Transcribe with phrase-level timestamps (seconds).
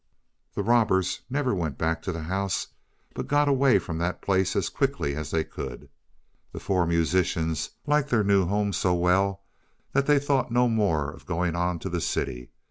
[0.55, 2.69] The robbers never went back to the house,
[3.13, 5.89] but got away from that place as quickly as they could.
[6.53, 9.43] The four musicians liked their new home so well
[9.91, 12.49] that they thought no more of going on to the city.